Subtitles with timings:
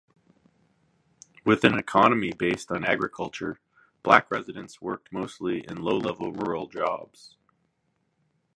[1.45, 3.59] With an economy based on agriculture,
[4.01, 7.37] black residents worked mostly in low-level rural jobs.